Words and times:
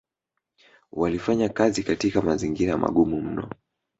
walifanya 0.91 1.49
kazi 1.49 1.83
katika 1.83 2.21
mazingira 2.21 2.77
magumu 2.77 3.21
mno 3.21 3.49